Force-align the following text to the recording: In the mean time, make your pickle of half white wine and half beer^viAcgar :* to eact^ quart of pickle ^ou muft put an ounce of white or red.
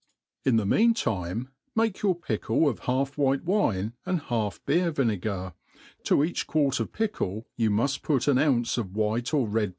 In 0.43 0.55
the 0.55 0.65
mean 0.65 0.95
time, 0.95 1.49
make 1.75 2.01
your 2.01 2.15
pickle 2.15 2.67
of 2.67 2.79
half 2.89 3.19
white 3.19 3.43
wine 3.43 3.93
and 4.03 4.19
half 4.19 4.59
beer^viAcgar 4.65 5.53
:* 4.65 5.53
to 6.05 6.15
eact^ 6.17 6.47
quart 6.47 6.79
of 6.79 6.91
pickle 6.91 7.45
^ou 7.59 7.69
muft 7.69 8.01
put 8.01 8.27
an 8.27 8.39
ounce 8.39 8.79
of 8.79 8.95
white 8.95 9.31
or 9.31 9.47
red. 9.47 9.69